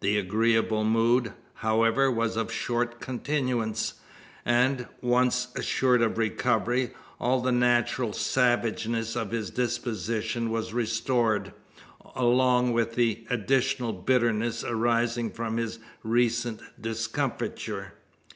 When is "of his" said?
9.14-9.50